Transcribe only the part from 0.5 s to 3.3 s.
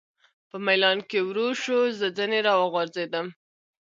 مېلان کې ورو شو، زه ځنې را وغورځېدم.